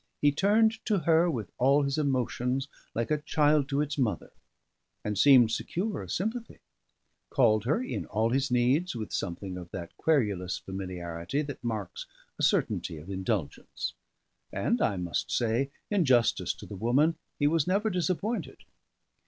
He 0.19 0.31
turned 0.31 0.83
to 0.85 0.97
her 1.01 1.29
with 1.29 1.51
all 1.59 1.83
his 1.83 1.99
emotions, 1.99 2.67
like 2.95 3.11
a 3.11 3.21
child 3.21 3.69
to 3.69 3.81
its 3.81 3.99
mother, 3.99 4.31
and 5.03 5.15
seemed 5.15 5.51
secure 5.51 6.01
of 6.01 6.11
sympathy; 6.11 6.57
called 7.29 7.65
her 7.65 7.83
in 7.83 8.07
all 8.07 8.31
his 8.31 8.49
needs 8.49 8.95
with 8.95 9.13
something 9.13 9.57
of 9.59 9.69
that 9.69 9.95
querulous 9.97 10.57
familiarity 10.57 11.43
that 11.43 11.63
marks 11.63 12.07
a 12.39 12.41
certainty 12.41 12.97
of 12.97 13.11
indulgence 13.11 13.93
and 14.51 14.81
I 14.81 14.97
must 14.97 15.29
say, 15.29 15.69
in 15.91 16.03
justice 16.03 16.55
to 16.55 16.65
the 16.65 16.75
woman, 16.75 17.19
he 17.37 17.45
was 17.45 17.67
never 17.67 17.91
disappointed. 17.91 18.57